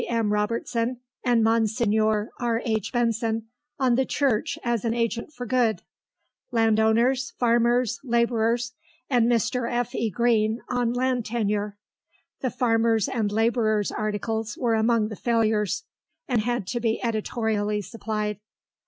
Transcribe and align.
M. 0.09 0.33
Robertson 0.33 0.99
and 1.23 1.43
Monsignor 1.43 2.31
R. 2.39 2.59
H. 2.65 2.91
Benson 2.91 3.49
on 3.77 3.93
the 3.93 4.03
Church 4.03 4.57
as 4.63 4.83
an 4.83 4.95
Agent 4.95 5.31
for 5.31 5.45
Good; 5.45 5.83
land 6.51 6.79
owners, 6.79 7.33
farmers, 7.37 7.99
labourers, 8.03 8.73
and 9.11 9.27
Mr. 9.31 9.71
F. 9.71 9.93
E. 9.93 10.09
Greene, 10.09 10.59
on 10.67 10.91
Land 10.91 11.27
Tenure. 11.27 11.77
(The 12.39 12.49
farmers' 12.49 13.07
and 13.07 13.31
labourers' 13.31 13.91
articles 13.91 14.57
were 14.57 14.73
among 14.73 15.09
the 15.09 15.15
failures, 15.15 15.83
and 16.27 16.41
had 16.41 16.65
to 16.69 16.79
be 16.79 16.99
editorially 17.03 17.83
supplied.) 17.83 18.39